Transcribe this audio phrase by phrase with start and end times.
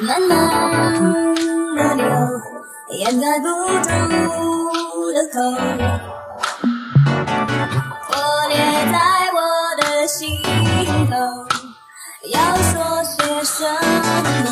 [0.00, 0.94] 慢慢
[1.74, 2.04] 的流
[2.90, 3.46] 掩盖不
[3.82, 3.88] 住
[5.12, 5.40] 的口
[8.10, 8.14] 我
[8.48, 8.56] 裂
[8.92, 8.96] 在
[9.34, 9.36] 我
[9.82, 10.40] 的心
[11.10, 11.12] 头
[12.30, 13.64] 要说些什
[14.44, 14.48] 么？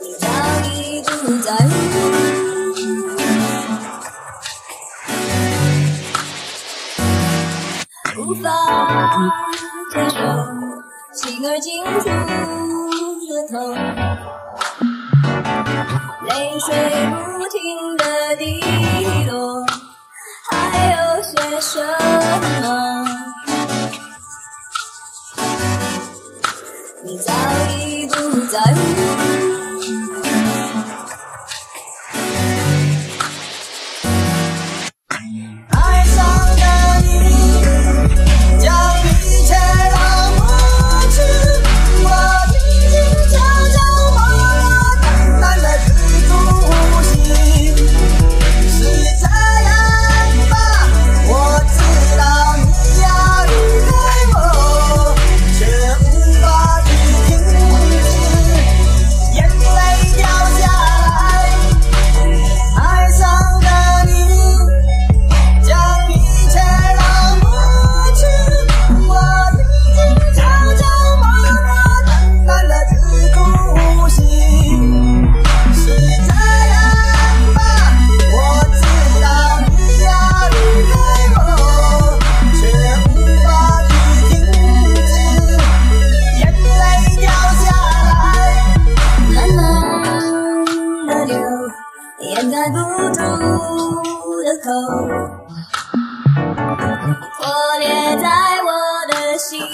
[0.00, 0.24] 你早
[0.64, 1.08] 已不
[1.42, 1.70] 在乎
[8.22, 8.46] 无法
[9.92, 10.69] 接受
[11.12, 12.08] 心儿紧住
[13.34, 13.74] 了头，
[16.26, 16.68] 泪水
[17.10, 18.04] 不停的
[18.36, 18.60] 滴
[19.28, 19.66] 落，
[20.48, 20.52] 还
[20.94, 21.82] 有些什
[22.62, 22.89] 么？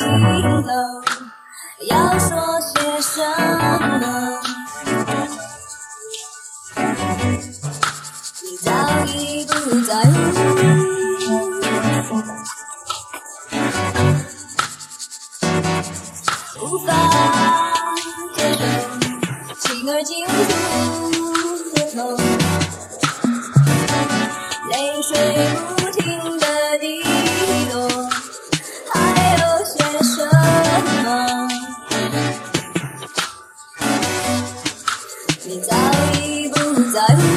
[0.08, 0.70] 行走
[1.88, 3.20] 要说些什
[3.80, 4.40] 么
[8.42, 8.70] 你早
[9.06, 10.14] 已不在乎
[16.62, 16.92] 无法
[19.64, 19.90] 心
[22.00, 22.16] 儿
[24.70, 25.75] 泪水
[36.96, 37.35] love.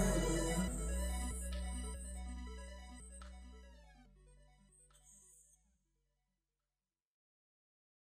[0.00, 0.49] Música